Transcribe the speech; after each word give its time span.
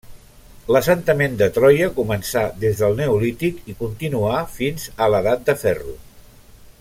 L'assentament 0.75 1.35
de 1.41 1.49
Troia 1.57 1.89
començà 1.99 2.43
des 2.65 2.81
del 2.83 2.97
neolític 3.03 3.61
i 3.75 3.79
continuà 3.85 4.43
fins 4.59 4.89
a 5.07 5.11
l'edat 5.15 5.49
de 5.51 5.61
ferro. 5.67 5.99